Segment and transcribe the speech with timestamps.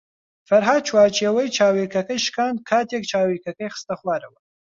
[0.49, 4.39] فەرھاد چوارچێوەی چاویلکەکەی شکاند کاتێک چاویلکەکەی خستە خوارەوە.